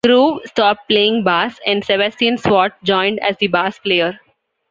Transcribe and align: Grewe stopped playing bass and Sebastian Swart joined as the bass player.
Grewe 0.03 0.41
stopped 0.47 0.87
playing 0.89 1.23
bass 1.23 1.59
and 1.67 1.85
Sebastian 1.85 2.35
Swart 2.39 2.73
joined 2.83 3.19
as 3.19 3.37
the 3.37 3.45
bass 3.45 3.77
player. 3.77 4.19